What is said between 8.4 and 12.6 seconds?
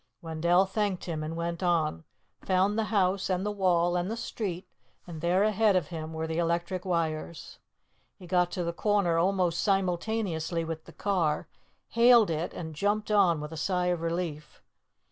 to the corner almost simultaneously with the car, hailed it